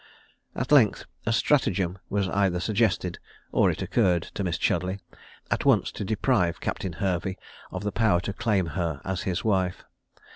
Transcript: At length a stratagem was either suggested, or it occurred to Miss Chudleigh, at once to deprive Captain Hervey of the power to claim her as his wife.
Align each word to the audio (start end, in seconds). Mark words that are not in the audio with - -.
At 0.55 0.71
length 0.71 1.05
a 1.27 1.31
stratagem 1.31 1.99
was 2.09 2.27
either 2.29 2.59
suggested, 2.59 3.19
or 3.51 3.69
it 3.69 3.83
occurred 3.83 4.23
to 4.33 4.43
Miss 4.43 4.57
Chudleigh, 4.57 4.97
at 5.51 5.63
once 5.63 5.91
to 5.91 6.03
deprive 6.03 6.59
Captain 6.59 6.93
Hervey 6.93 7.37
of 7.71 7.83
the 7.83 7.91
power 7.91 8.19
to 8.21 8.33
claim 8.33 8.65
her 8.73 8.99
as 9.05 9.21
his 9.29 9.43
wife. 9.45 9.83